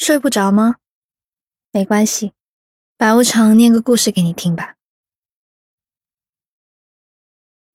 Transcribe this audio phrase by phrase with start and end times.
[0.00, 0.76] 睡不着吗？
[1.72, 2.32] 没关系，
[2.96, 4.76] 白无常念个故事给你听吧。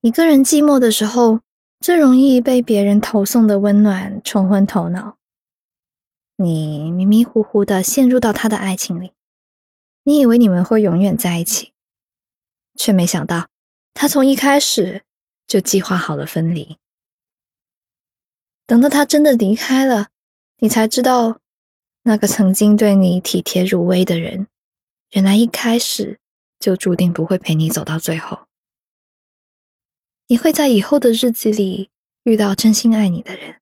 [0.02, 1.42] 一个人寂寞的时候，
[1.80, 5.20] 最容易被别人投送的温暖冲昏头脑。
[6.38, 9.14] 你迷迷糊糊的陷入到他的爱情里，
[10.02, 11.74] 你以为你们会永远在一起，
[12.74, 13.50] 却没想到
[13.94, 15.04] 他从一开始
[15.46, 16.80] 就计划好了分离。
[18.66, 20.08] 等到他真的离开了，
[20.58, 21.40] 你才知道。
[22.08, 24.46] 那个曾经对你体贴入微的人，
[25.14, 26.20] 原来一开始
[26.60, 28.46] 就注定不会陪你走到最后。
[30.28, 31.90] 你会在以后的日子里
[32.24, 33.60] 遇到真心爱你的人，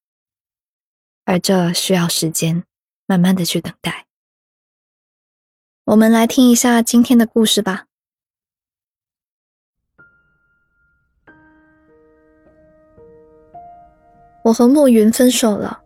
[1.24, 2.66] 而这需要时间，
[3.06, 4.08] 慢慢的去等待。
[5.86, 7.86] 我们来听一下今天的故事吧。
[14.44, 15.83] 我和暮云分手了。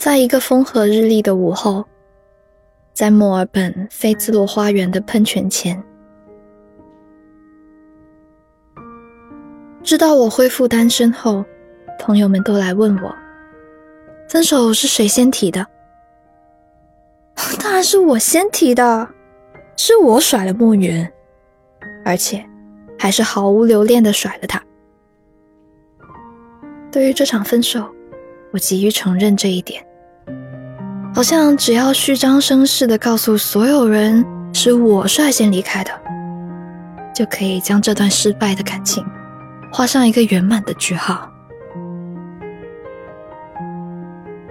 [0.00, 1.84] 在一个风和日丽的午后，
[2.94, 5.80] 在墨尔本菲兹罗花园的喷泉前，
[9.82, 11.44] 知道我恢复单身后，
[11.98, 13.14] 朋友们都来问我，
[14.26, 15.66] 分手是谁先提的？
[17.62, 19.06] 当然是我先提的，
[19.76, 21.06] 是我甩了墨云，
[22.06, 22.42] 而且
[22.98, 24.62] 还是毫无留恋的甩了他。
[26.90, 27.86] 对于这场分手，
[28.50, 29.86] 我急于承认这一点。
[31.12, 35.90] 好像只要虚张声势的告诉所有人是我率先离开的，
[37.14, 39.04] 就可以将这段失败的感情
[39.72, 41.30] 画上一个圆满的句号。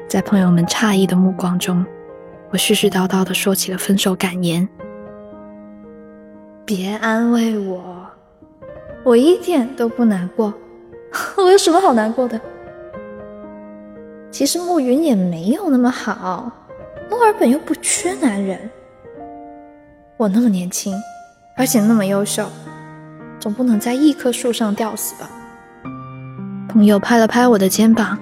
[0.08, 1.86] 在朋友们诧异的目光中，
[2.52, 4.68] 我絮絮叨叨的说起了分手感言。
[6.66, 8.06] 别安慰我，
[9.04, 10.54] 我一点都不难过，
[11.38, 12.40] 我有什么好难过的？
[14.32, 16.52] 其实暮云也没有那么好，
[17.10, 18.70] 墨尔本又不缺男人。
[20.18, 20.94] 我那么年轻，
[21.58, 22.48] 而且那么优秀，
[23.40, 25.30] 总不能在一棵树上吊死吧？
[26.68, 28.18] 朋友拍了拍我的肩膀，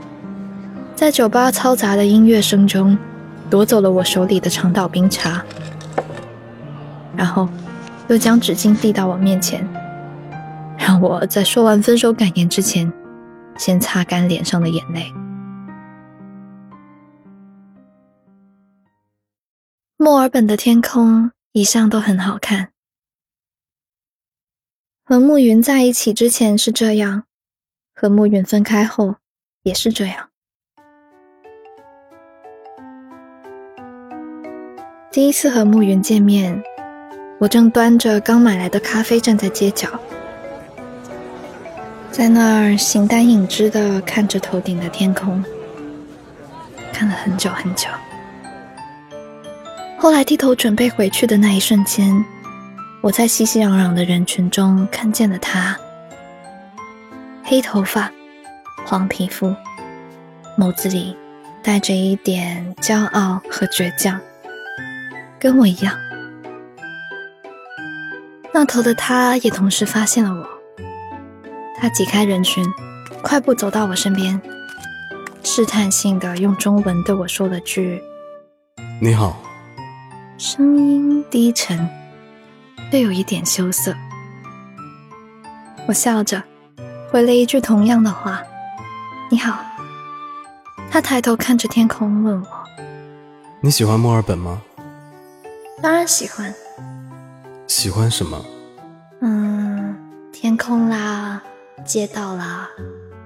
[0.95, 2.97] 在酒吧嘈杂的音乐声中，
[3.49, 5.43] 夺走了我手里的长岛冰茶，
[7.15, 7.49] 然后
[8.07, 9.67] 又将纸巾递到我面前，
[10.77, 12.91] 让我在说完分手感言之前，
[13.57, 15.11] 先擦干脸上的眼泪。
[19.99, 22.69] 墨尔本的天空一向都很好看。
[25.03, 27.23] 和暮云在一起之前是这样，
[27.95, 29.15] 和暮云分开后
[29.63, 30.29] 也是这样。
[35.09, 36.61] 第一次和暮云见面，
[37.39, 39.99] 我正端着刚买来的咖啡站在街角，
[42.11, 45.43] 在那儿形单影只的看着头顶的天空，
[46.93, 47.89] 看了很久很久。
[49.99, 52.23] 后来低头准备回去的那一瞬间，
[53.01, 55.75] 我在熙熙攘攘的人群中看见了他。
[57.43, 58.11] 黑头发，
[58.85, 59.51] 黄皮肤，
[60.55, 61.17] 眸子里
[61.63, 64.19] 带着一点骄傲和倔强，
[65.39, 65.97] 跟我一样。
[68.53, 70.47] 那头的他也同时发现了我，
[71.81, 72.63] 他挤开人群，
[73.23, 74.39] 快步走到我身边，
[75.43, 77.99] 试探性的用中文对我说了句
[79.01, 79.41] ：“你好。”
[80.37, 81.89] 声音低沉，
[82.91, 83.91] 略有一点羞涩。
[85.87, 86.43] 我笑着
[87.11, 88.43] 回了一句同样的话
[89.31, 89.59] ：“你好。”
[90.91, 92.47] 他抬头看着天空，问我
[93.61, 94.61] ：“你喜欢墨尔本吗
[95.81, 96.53] ？”“当然喜欢。
[97.65, 98.39] ”“喜欢什么
[99.21, 99.97] ？”“嗯，
[100.31, 101.41] 天空啦，
[101.83, 102.69] 街道啦，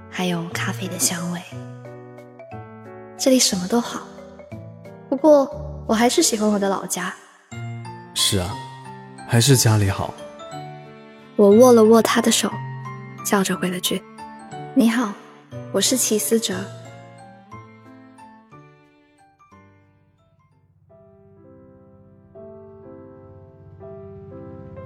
[0.10, 1.42] 还有咖啡的香味。
[3.18, 4.00] 这里什么都好，
[5.10, 5.46] 不过……”
[5.88, 7.14] 我还是喜欢我的老家。
[8.14, 8.54] 是啊，
[9.28, 10.14] 还是家里好。
[11.36, 12.52] 我握了握他的手，
[13.26, 14.02] 笑着回了句
[14.74, 15.12] ：“你好，
[15.72, 16.56] 我是齐思哲。”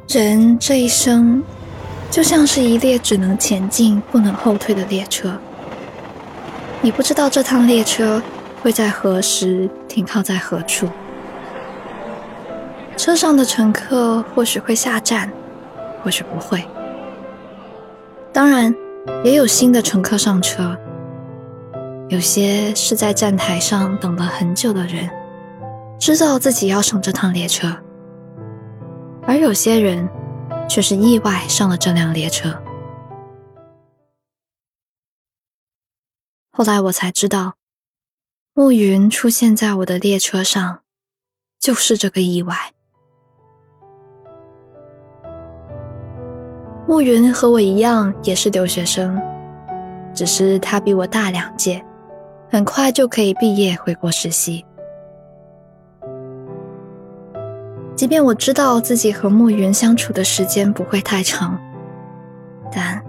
[0.08, 1.44] 人这一生，
[2.10, 5.38] 就像是一列只能前进不能后退的列车。
[6.82, 8.22] 你不知道这趟列车。
[8.62, 10.90] 会在何时停靠在何处？
[12.98, 15.32] 车上的乘客或许会下站，
[16.04, 16.62] 或许不会。
[18.34, 18.76] 当然，
[19.24, 20.78] 也有新的乘客上车。
[22.10, 25.10] 有些是在站台上等了很久的人，
[25.98, 27.70] 知道自己要上这趟列车；
[29.26, 30.10] 而有些人
[30.68, 32.54] 却是意外上了这辆列车。
[36.52, 37.54] 后来我才知道。
[38.58, 40.80] 暮云出现在我的列车上，
[41.60, 42.56] 就是这个意外。
[46.88, 49.22] 暮云和我一样，也是留学生，
[50.14, 51.84] 只是他比我大两届，
[52.50, 54.66] 很快就可以毕业回国实习。
[57.94, 61.60] 即便我知道自己和暮云相处的时间不会太长，
[62.72, 63.04] 但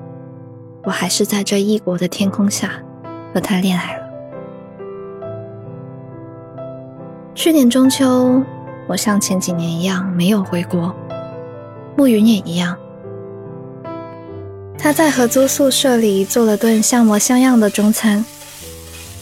[0.82, 2.82] 我还是在这异国的天空下
[3.32, 4.05] 和他恋爱了。
[7.36, 8.42] 去年中秋，
[8.88, 10.92] 我像前几年一样没有回国，
[11.94, 12.74] 暮云也一样。
[14.78, 18.24] 他在合租宿舍里做了顿像模像样的中餐，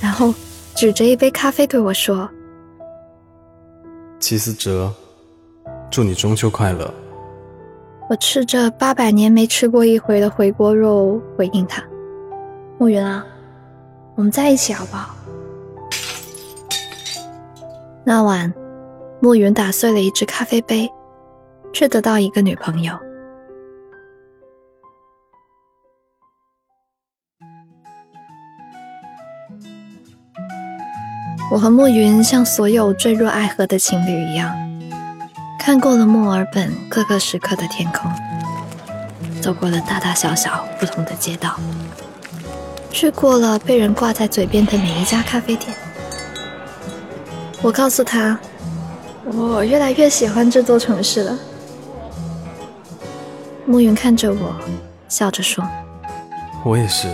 [0.01, 0.33] 然后
[0.77, 2.31] 指着一杯咖啡对我说
[4.21, 4.93] ：“齐思哲，
[5.91, 6.89] 祝你中秋快乐。”
[8.09, 11.83] 我吃着八百年没吃过一回的回锅肉回应他
[12.79, 13.27] ：“暮云啊，
[14.15, 15.17] 我们在一起好不好？”
[18.07, 18.53] 那晚，
[19.19, 20.93] 暮云打碎了一只咖啡杯，
[21.73, 22.99] 却得到一个女朋友。
[31.51, 34.55] 我和暮云像所有坠入爱河的情侣一样，
[35.59, 38.13] 看过了墨尔本各个时刻的天空，
[39.41, 41.59] 走过了大大小小不同的街道，
[42.91, 45.75] 去过了被人挂在嘴边的每一家咖啡店。
[47.65, 48.39] 我告诉他，
[49.25, 51.39] 我越来越喜欢这座城市了。
[53.65, 54.55] 暮云看着我，
[55.09, 55.67] 笑着说
[56.63, 57.09] ：“我也是，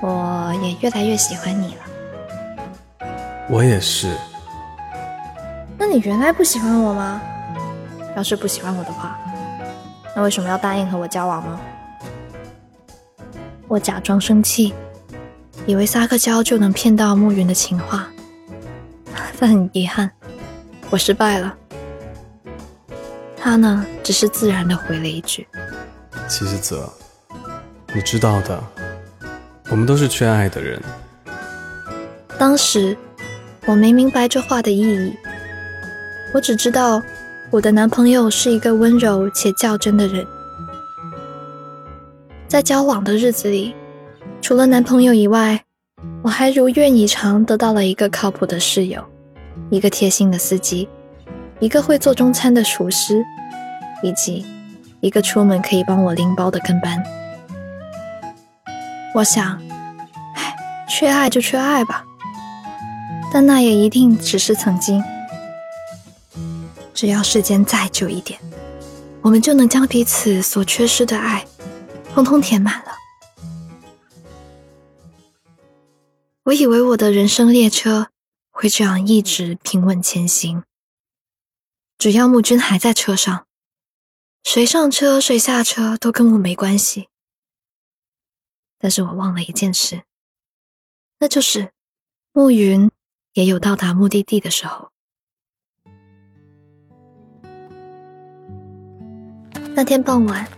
[0.00, 3.06] 我也越来越喜欢你了。”
[3.50, 4.16] 我也是。
[5.76, 7.20] 那你原来不喜欢我吗？
[8.16, 9.18] 要是不喜欢我的话，
[10.16, 11.60] 那为什么要答应和我交往呢？
[13.68, 14.72] 我假装生气，
[15.66, 18.08] 以为撒个娇就能骗到暮云的情话，
[19.38, 20.10] 但很遗憾，
[20.90, 21.54] 我失败了。
[23.36, 25.46] 他呢，只是自然的回了一句
[26.28, 26.92] ：“其实泽，
[27.94, 28.62] 你知道的，
[29.70, 30.82] 我们都是缺爱的人。”
[32.38, 32.96] 当时。
[33.68, 35.12] 我没明白这话的意义，
[36.32, 37.02] 我只知道
[37.50, 40.24] 我的男朋友是一个温柔且较真的人。
[42.46, 43.74] 在交往的日子里，
[44.40, 45.60] 除了男朋友以外，
[46.22, 49.04] 我还如愿以偿得到了一个靠谱的室友，
[49.70, 50.88] 一个贴心的司机，
[51.58, 53.24] 一个会做中餐的厨师，
[54.02, 54.46] 以及
[55.00, 57.02] 一个出门可以帮我拎包的跟班。
[59.14, 59.60] 我想，
[60.34, 60.56] 唉，
[60.88, 62.04] 缺爱就缺爱吧。
[63.32, 65.02] 但那也一定只是曾经。
[66.94, 68.38] 只要时间再久一点，
[69.20, 71.44] 我们就能将彼此所缺失的爱，
[72.14, 72.92] 通通填满了。
[76.44, 78.06] 我以为我的人生列车
[78.58, 80.64] 会这样一直平稳前行，
[81.98, 83.46] 只要木君还在车上，
[84.42, 87.10] 谁上车谁下车都跟我没关系。
[88.78, 90.04] 但是我忘了一件事，
[91.18, 91.70] 那就是
[92.32, 92.90] 暮云。
[93.34, 94.90] 也有到达目的地的时候。
[99.74, 100.48] 那天傍晚，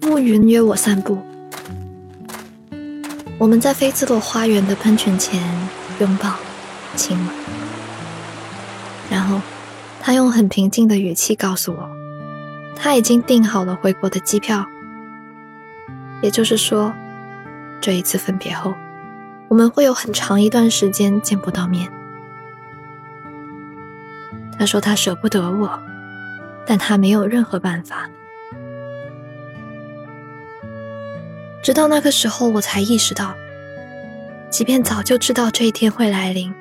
[0.00, 1.16] 暮云约我散步。
[3.38, 5.40] 我们在菲兹罗花园的喷泉前
[6.00, 6.36] 拥抱、
[6.96, 7.26] 亲吻，
[9.10, 9.40] 然后
[10.00, 11.90] 他用很平静的语气告诉我，
[12.76, 14.64] 他已经订好了回国的机票。
[16.22, 16.92] 也就是说，
[17.80, 18.74] 这一次分别后，
[19.48, 21.90] 我们会有很长一段时间见不到面。
[24.58, 25.82] 他说他舍不得我，
[26.64, 28.08] 但他没有任何办法。
[31.62, 33.34] 直到那个时候，我才意识到，
[34.48, 36.54] 即便早就知道这一天会来临，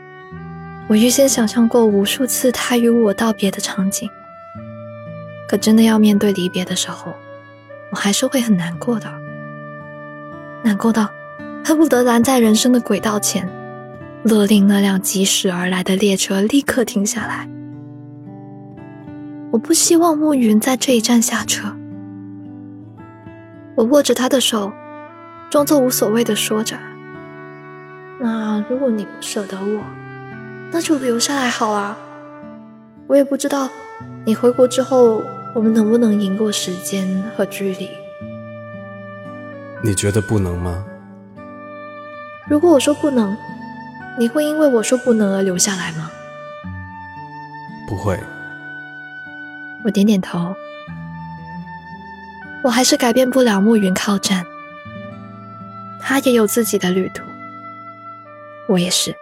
[0.94, 4.08] 我预先想象过无数次他与我道别的场景，
[5.48, 7.12] 可真的要面对离别的时候，
[7.90, 9.12] 我还是会很难过的，
[10.64, 11.10] 难过到
[11.66, 13.50] 恨不得拦在人生的轨道前，
[14.22, 17.50] 勒令那辆疾驶而来的列车立刻停下来。
[19.52, 21.76] 我不希望暮云在这一站下车。
[23.74, 24.72] 我握着他的手，
[25.50, 26.78] 装作无所谓的说着
[28.22, 29.82] ：“那如果你不舍得我，
[30.74, 31.96] 那就留下来好啊。
[33.08, 33.70] 我也不知道
[34.26, 35.22] 你回国之后，
[35.54, 37.88] 我们能不能赢过时间和距离。
[39.84, 40.84] 你觉得不能吗？
[42.50, 43.38] 如果我说不能，
[44.18, 46.10] 你会因为我说不能而留下来吗？
[47.88, 48.20] 不会。
[49.86, 50.56] 我点点头，
[52.64, 54.46] 我还是改变不了暮云靠站，
[56.02, 57.22] 他也有自己的旅途，
[58.68, 59.14] 我也是。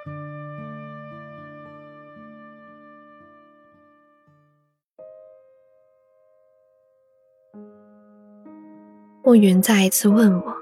[9.32, 10.54] 暮云再一次问我：“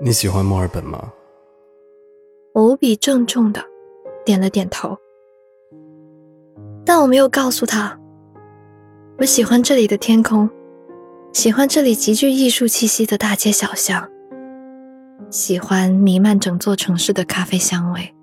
[0.00, 1.12] 你喜欢墨尔本吗？”
[2.56, 3.62] 我无比郑重的
[4.24, 4.96] 点了点头，
[6.86, 8.00] 但我没有告诉他，
[9.18, 10.48] 我喜欢这里的天空，
[11.34, 14.08] 喜欢这里极具艺术气息的大街小巷，
[15.28, 18.14] 喜欢弥漫整座城市的咖啡香味。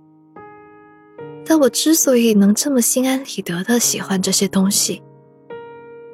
[1.45, 5.03] 但我之所以能这么心安理得的喜欢这些东西，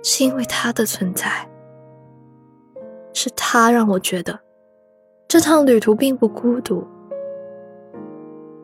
[0.03, 1.47] 是因为它的存在，
[3.13, 4.39] 是他让我觉得
[5.27, 6.85] 这趟旅途并不孤独。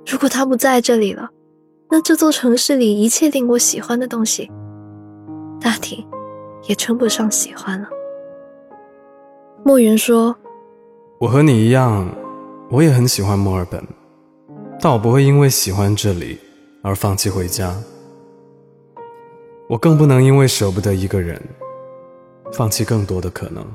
[0.06, 1.30] 如果他不在这里了，
[1.89, 4.50] 那这座城市里一切令我喜欢的东西，
[5.60, 6.06] 大体
[6.68, 7.88] 也称不上喜欢了。
[9.63, 10.36] 莫云说
[11.20, 12.10] ：“我和你一样，
[12.70, 13.82] 我也很喜欢墨尔本，
[14.82, 16.38] 但我不会因为喜欢这里
[16.84, 17.75] 而放弃回家。
[19.68, 21.42] 我更不能因为舍不得一个人，
[22.54, 23.66] 放弃更多的可能。”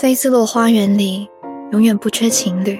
[0.00, 1.28] 菲斯洛花园里
[1.72, 2.78] 永远不缺情侣。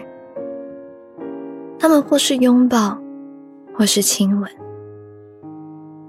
[1.76, 2.96] 他们或是拥抱，
[3.74, 4.48] 或是亲吻，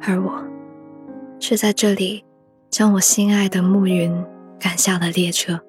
[0.02, 0.40] 而我
[1.40, 2.24] 却在这里
[2.70, 4.24] 将我心爱的暮云
[4.60, 5.60] 赶下了列车。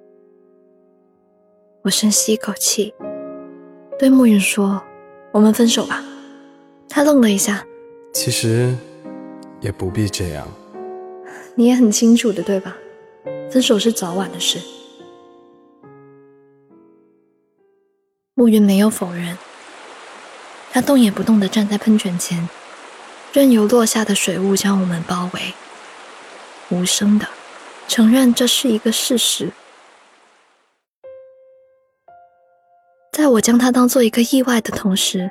[1.85, 2.93] 我深吸一口气，
[3.99, 4.83] 对暮云说
[5.33, 6.05] ：“我们分手吧。”
[6.87, 7.65] 他愣了一下，
[8.13, 8.77] 其实
[9.63, 10.47] 也不必这样。
[11.55, 12.77] 你也很清楚的，对吧？
[13.51, 14.59] 分手是早晚的事。
[18.41, 19.37] 暮云没有否认。
[20.73, 22.49] 他动也不动地站在喷泉前，
[23.35, 25.53] 任由落下的水雾将我们包围，
[26.71, 27.27] 无声地
[27.87, 29.53] 承认这是一个事实。
[33.13, 35.31] 在我将他当做一个意外的同时，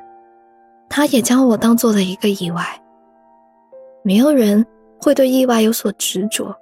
[0.87, 2.79] 他也将我当做了一个意外。
[4.03, 4.63] 没有人
[5.01, 6.55] 会对意外有所执着，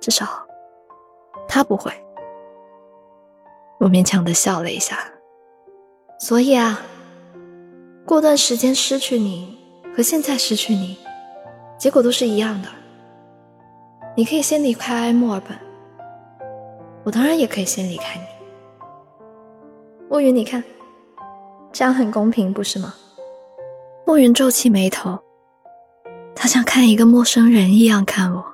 [0.00, 0.44] 至少
[1.46, 1.92] 他不会。
[3.78, 4.98] 我勉强地笑了一下，
[6.20, 6.80] 所以啊。
[8.06, 9.56] 过段时间失去你
[9.94, 10.98] 和现在失去你，
[11.78, 12.68] 结果都是一样的。
[14.16, 15.56] 你可以先离开墨尔本，
[17.04, 18.24] 我当然也可以先离开你。
[20.08, 20.64] 暮云，你看，
[21.70, 22.92] 这样很公平，不是吗？
[24.04, 25.16] 暮云皱起眉头，
[26.34, 28.44] 他像看一个陌生人一样看我，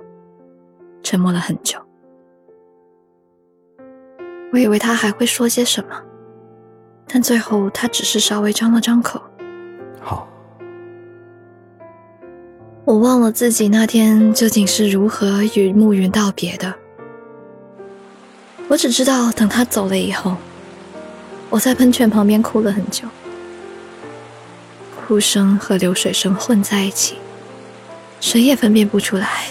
[1.02, 1.80] 沉默了很久。
[4.52, 6.02] 我以为他还会说些什么，
[7.08, 9.20] 但最后他只是稍微张了张口。
[10.00, 10.28] 好，
[12.84, 16.74] 我忘了自己那天究竟是如何与暮云道别的。
[18.68, 20.36] 我只知道，等他走了以后，
[21.48, 23.06] 我在喷泉旁边哭了很久，
[24.96, 27.16] 哭声和流水声混在一起，
[28.20, 29.44] 谁也分辨不出来。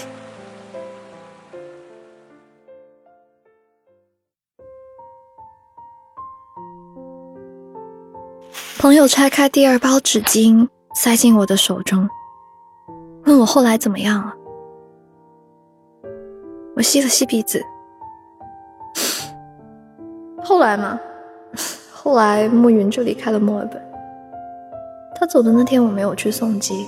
[8.78, 12.06] 朋友拆开第二包纸巾，塞进我的手中，
[13.24, 14.34] 问我后来怎么样了。
[16.76, 17.64] 我吸了吸鼻子。
[20.44, 21.00] 后来嘛，
[21.90, 23.82] 后来暮云就离开了墨尔本。
[25.18, 26.86] 他走的那天，我没有去送机，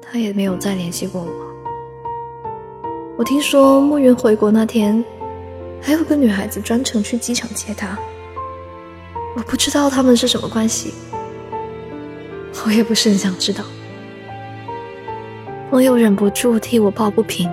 [0.00, 1.28] 他也没有再联系过我。
[3.18, 5.04] 我听说暮云回国那天，
[5.82, 7.96] 还有个女孩子专程去机场接他。
[9.36, 10.94] 我不知道他们是什么关系，
[12.64, 13.62] 我也不是很想知道。
[15.68, 17.52] 朋友忍不住替我抱不平，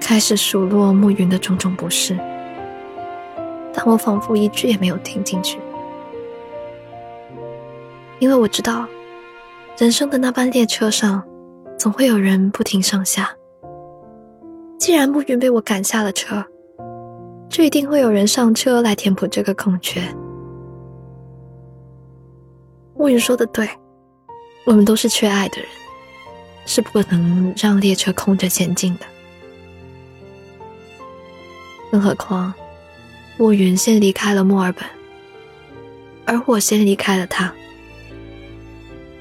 [0.00, 2.16] 开始数落暮云的种种不是，
[3.72, 5.58] 但我仿佛一句也没有听进去，
[8.20, 8.86] 因为我知道，
[9.76, 11.24] 人生的那班列车上，
[11.76, 13.34] 总会有人不停上下。
[14.78, 16.44] 既然暮云被我赶下了车，
[17.48, 20.00] 就一定会有人上车来填补这个空缺。
[22.96, 23.68] 暮云说的对，
[24.64, 25.68] 我们都是缺爱的人，
[26.64, 29.06] 是不可能让列车空着前进的。
[31.90, 32.54] 更何况，
[33.36, 34.84] 暮云先离开了墨尔本，
[36.24, 37.52] 而我先离开了他。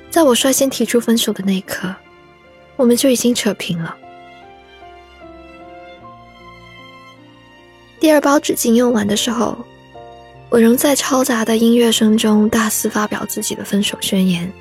[0.10, 1.94] 在我率先提出分手的那一刻，
[2.76, 3.98] 我们就已经扯平了。
[8.00, 9.58] 第二包纸巾用完的时候。
[10.54, 14.54] 我仍在嘈杂的音乐声中大肆发表自己的分手宣言。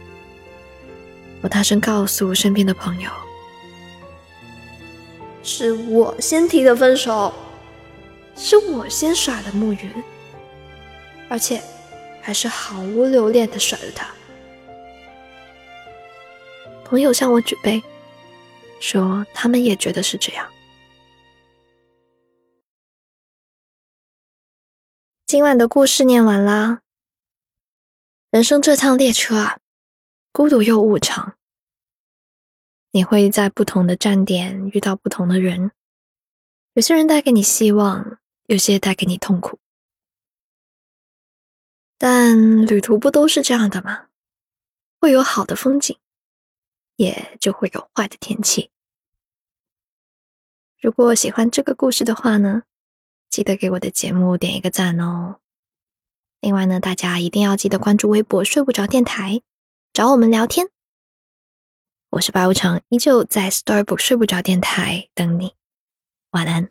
[1.43, 3.11] 我大声告诉身边的朋友
[5.45, 7.31] ：“是我先提的分手，
[8.35, 9.91] 是我先甩了暮云，
[11.29, 11.61] 而且
[12.23, 14.09] 还是毫无留恋的甩了他。”
[16.89, 17.83] 朋友向我举杯，
[18.81, 20.47] 说他们也觉得是这样。
[25.33, 26.83] 今晚的故事念完啦。
[28.31, 29.61] 人生这趟列车啊，
[30.31, 31.39] 孤独又无常。
[32.91, 35.73] 你会在不同的站点遇到不同的人，
[36.75, 39.59] 有些人带给你希望，有些带给你痛苦。
[41.97, 44.09] 但旅途不都是这样的吗？
[45.01, 45.97] 会有好的风景，
[46.97, 48.71] 也就会有坏的天气。
[50.79, 52.65] 如果喜欢这个故事的话呢，
[53.33, 55.37] 记得给我的节目点一个赞哦。
[56.43, 59.41] 另外呢，大家一定要记得关注微博“睡不着电台”，
[59.95, 60.69] 找我们聊天。
[62.11, 65.55] 我是白无常，依旧在 Storybook 睡不着电台等你。
[66.33, 66.71] 晚安。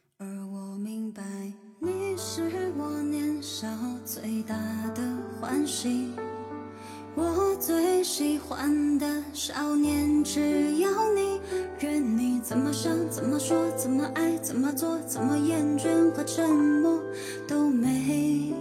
[7.72, 11.40] 最喜欢的少年，只有你。
[11.80, 17.02] 任你怎么想，怎么说，怎么爱，怎么做，怎么厌倦和沉默，
[17.48, 18.54] 都没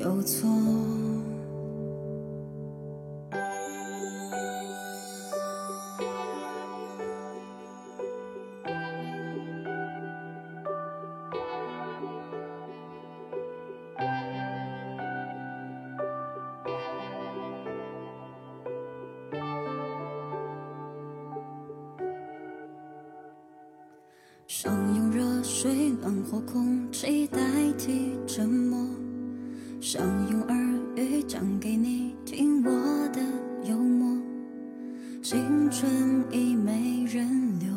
[0.00, 0.48] 有错。
[26.06, 27.40] 水暖和空气代
[27.76, 28.78] 替沉默，
[29.80, 30.56] 想用耳
[30.94, 32.70] 语讲给你听我
[33.08, 33.20] 的
[33.68, 34.16] 幽默。
[35.20, 35.90] 青春
[36.30, 37.72] 已没人留，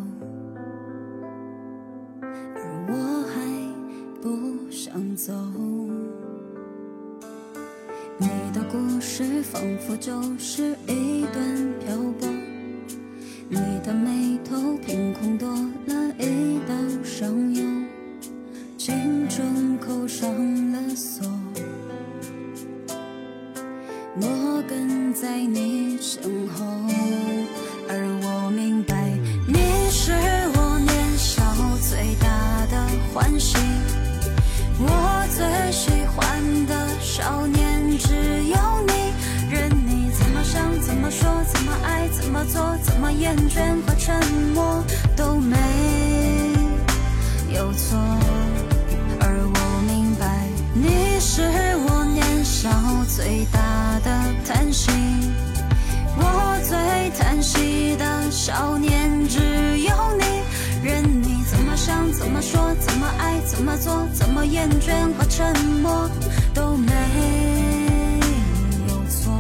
[2.54, 2.94] 而我
[3.34, 5.34] 还不想走。
[8.20, 12.30] 你的故事仿佛就是一段漂泊，
[13.50, 15.50] 你的眉头凭空多
[15.88, 16.14] 了。
[16.20, 17.64] 一道伤忧，
[18.90, 20.28] 青春扣上
[20.72, 21.24] 了锁，
[24.16, 26.66] 我跟在你身后，
[27.88, 28.96] 而我明白，
[29.46, 29.60] 你
[29.92, 30.12] 是
[30.56, 31.40] 我年少
[31.88, 33.60] 最大的欢喜，
[34.80, 34.88] 我
[35.38, 38.16] 最喜欢的少年，只
[38.48, 39.14] 有你，
[39.52, 44.20] 任你怎么想，怎么说，怎么爱，怎么做，怎么厌倦和沉
[44.56, 44.84] 默，
[45.16, 45.56] 都没。
[47.52, 47.98] 有错，
[51.40, 51.46] 是
[51.88, 52.70] 我年少
[53.08, 54.12] 最大的
[54.46, 54.92] 叹息，
[56.18, 59.40] 我最叹息的少年，只
[59.80, 60.26] 有你，
[60.84, 66.10] 任你怎么想，怎么说，怎么爱，怎么做，怎么厌倦和沉默，
[66.54, 66.92] 都没
[68.90, 69.32] 有错。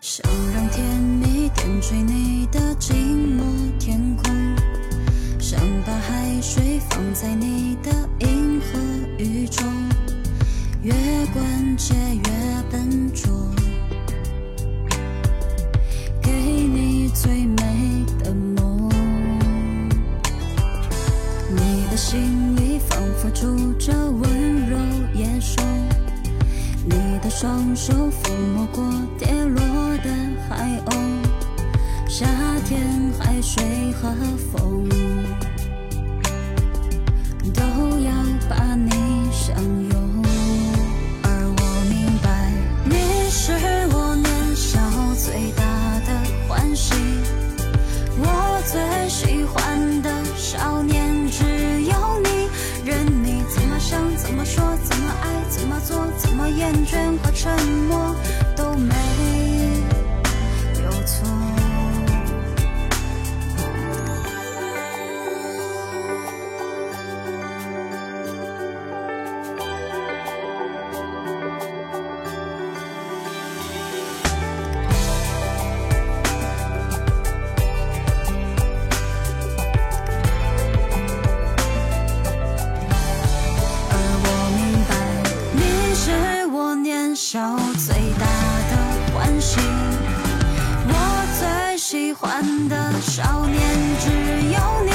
[0.00, 0.24] 想
[0.54, 3.42] 让甜蜜点缀你的寂寞
[3.80, 4.32] 天空。
[5.40, 7.90] 想把海水放在你的
[9.22, 9.64] 雨中，
[10.82, 10.92] 越
[11.32, 13.30] 关切越笨拙，
[16.20, 18.90] 给你最美的梦。
[21.50, 24.76] 你的心里仿佛住着温柔
[25.14, 25.62] 野兽，
[26.84, 28.84] 你的双手抚摸过
[29.20, 29.64] 跌落
[29.98, 30.10] 的
[30.48, 30.96] 海鸥，
[32.08, 32.26] 夏
[32.66, 34.12] 天海水和
[34.52, 34.88] 风。
[37.54, 37.60] 都
[38.00, 38.12] 要
[38.48, 38.90] 把你
[39.54, 40.24] 相拥
[41.22, 42.50] 而我明白
[42.84, 43.52] 你是
[43.94, 44.80] 我年少
[45.14, 45.62] 最大
[46.06, 46.08] 的
[46.48, 46.94] 欢喜。
[48.16, 51.44] 我最喜欢的少年只
[51.82, 52.48] 有你
[52.84, 57.52] 任你怎么想怎么说怎么爱怎么做怎么厌倦和沉
[57.88, 58.14] 默
[58.56, 59.01] 都没
[87.78, 88.26] 最大
[88.70, 88.76] 的
[89.14, 89.58] 欢喜，
[90.86, 90.94] 我
[91.38, 93.60] 最喜欢的少年，
[93.98, 94.10] 只
[94.52, 94.90] 有你，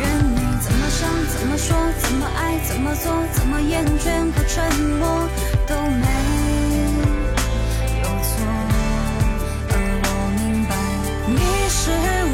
[0.00, 0.02] 任
[0.34, 4.62] 你怎么想，怎么说，怎么爱，怎么做，怎么厌倦和沉
[4.98, 5.28] 默，
[5.66, 6.06] 都没
[8.02, 8.30] 有错。
[9.70, 9.72] 而
[10.04, 10.06] 我
[10.38, 10.70] 明白，
[11.28, 11.38] 你
[11.70, 11.80] 是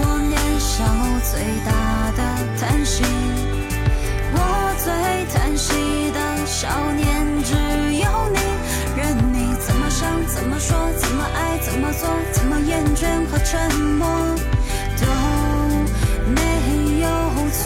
[0.01, 0.75] 我年少
[1.31, 1.33] 最
[1.65, 1.71] 大
[2.17, 2.21] 的
[2.59, 3.05] 叹息，
[4.33, 4.39] 我
[4.83, 4.87] 最
[5.33, 7.05] 叹息的少年，
[10.67, 14.07] 说，怎么爱，怎么做，怎么厌倦和沉默。
[14.97, 15.07] 都
[16.31, 16.41] 没
[17.01, 17.09] 有
[17.51, 17.63] 错。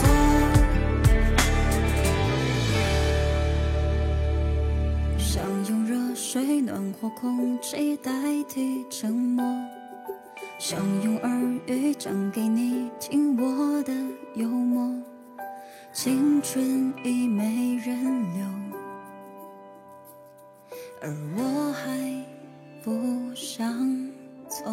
[5.17, 8.11] 想用热水暖和空气代
[8.49, 9.45] 替沉默，
[10.57, 11.31] 想用耳
[11.67, 13.93] 语讲给你听我的
[14.35, 14.93] 幽默。
[15.93, 18.03] 青春已没人
[18.35, 18.45] 留，
[21.01, 21.87] 而我还
[22.89, 23.71] 不想
[24.47, 24.65] 走。